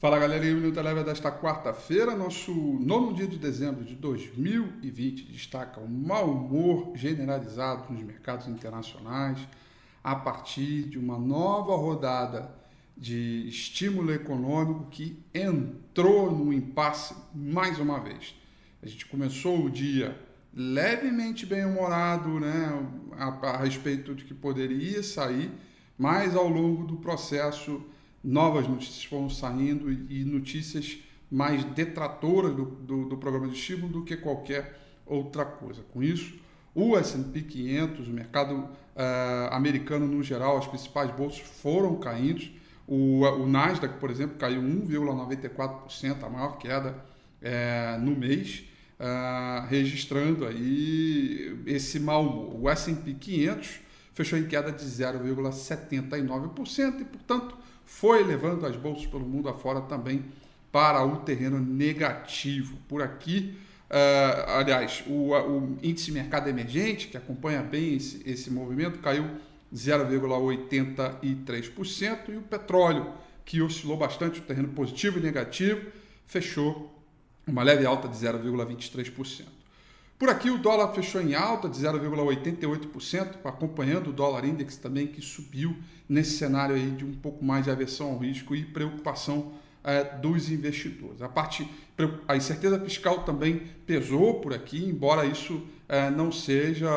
[0.00, 5.80] Fala galerinha, o Minuto Eleva desta quarta-feira, nosso nono dia de dezembro de 2020, destaca
[5.80, 9.40] o mau humor generalizado nos mercados internacionais
[10.04, 12.48] a partir de uma nova rodada
[12.96, 18.36] de estímulo econômico que entrou no impasse mais uma vez.
[18.80, 20.16] A gente começou o dia
[20.54, 22.88] levemente bem-humorado né,
[23.18, 25.50] a, a respeito de que poderia sair,
[25.98, 27.82] mas ao longo do processo
[28.22, 30.98] novas notícias foram saindo e notícias
[31.30, 35.82] mais detratoras do, do, do programa de estímulo do que qualquer outra coisa.
[35.92, 36.34] Com isso,
[36.74, 38.68] o S&P 500, o mercado uh,
[39.50, 42.42] americano no geral, as principais bolsas foram caindo.
[42.86, 46.94] O, o Nasdaq, por exemplo, caiu 1,94%, a maior queda
[47.42, 48.64] uh, no mês,
[48.98, 52.62] uh, registrando aí esse mau humor.
[52.62, 53.80] O S&P 500
[54.18, 60.24] fechou em queda de 0,79% e, portanto, foi levando as bolsas pelo mundo afora também
[60.72, 62.76] para o terreno negativo.
[62.88, 63.56] Por aqui,
[63.88, 69.24] uh, aliás, o, o, índice mercado emergente, que acompanha bem esse, esse movimento, caiu
[69.72, 73.12] 0,83% e o petróleo,
[73.44, 75.92] que oscilou bastante o terreno positivo e negativo,
[76.26, 76.92] fechou
[77.46, 79.57] uma leve alta de 0,23%.
[80.18, 85.22] Por aqui o dólar fechou em alta de 0,88%, acompanhando o dólar index também que
[85.22, 85.76] subiu
[86.08, 89.52] nesse cenário aí de um pouco mais de aversão ao risco e preocupação
[89.84, 91.22] é, dos investidores.
[91.22, 91.68] A parte
[92.26, 96.90] a incerteza fiscal também pesou por aqui, embora isso é, não seja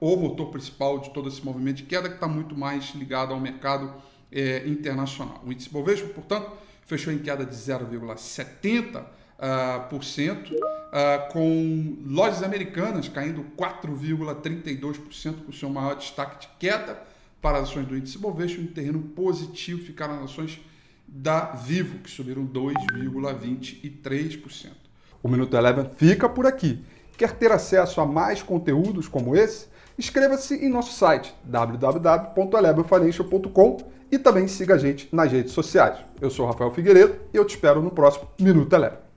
[0.00, 3.40] o motor principal de todo esse movimento de queda que está muito mais ligado ao
[3.40, 3.94] mercado
[4.30, 5.42] é, internacional.
[5.46, 6.50] O índice Bovespa, portanto,
[6.86, 9.04] fechou em queda de 0,70%.
[9.42, 16.96] Uh, por cento, uh, com lojas americanas caindo 4,32%, com seu maior destaque de queda
[17.40, 20.60] para as ações do índice Bovespa, um terreno positivo ficaram as ações
[21.08, 24.68] da Vivo, que subiram 2,23%.
[25.20, 26.84] O Minuto Eleven fica por aqui.
[27.18, 29.66] Quer ter acesso a mais conteúdos como esse?
[29.98, 35.98] Inscreva-se em nosso site www.elevenfinancial.com e também siga a gente nas redes sociais.
[36.20, 39.11] Eu sou Rafael Figueiredo e eu te espero no próximo Minuto Eleven.